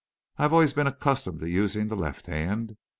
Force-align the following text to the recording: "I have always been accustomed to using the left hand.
"I 0.39 0.41
have 0.41 0.53
always 0.53 0.73
been 0.73 0.87
accustomed 0.87 1.41
to 1.41 1.47
using 1.47 1.87
the 1.87 1.95
left 1.95 2.25
hand. 2.25 2.75